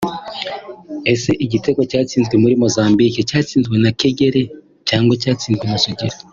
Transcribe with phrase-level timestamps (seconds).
[1.13, 4.41] Ese igitego cyatsinzwe muri Mozambique cyatsinzwe na Kagere
[4.87, 6.17] cyangwa cyatsinzwe na Sugira